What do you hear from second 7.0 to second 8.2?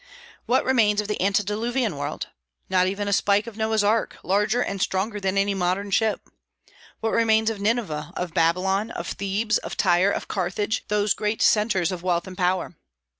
What remains of Nineveh,